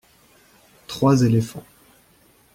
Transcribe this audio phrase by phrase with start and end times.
[0.87, 1.63] Trois éléphants.